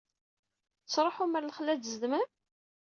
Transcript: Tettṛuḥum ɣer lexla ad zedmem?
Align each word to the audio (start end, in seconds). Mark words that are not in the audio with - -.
Tettṛuḥum 0.83 1.33
ɣer 1.35 1.43
lexla 1.45 1.71
ad 1.73 1.83
zedmem? 1.91 2.29